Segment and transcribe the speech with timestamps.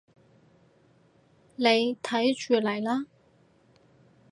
[1.57, 3.05] 你睇住嚟啦